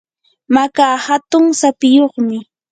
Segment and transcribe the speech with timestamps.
[0.55, 2.37] maka hatun sapiyuqmi.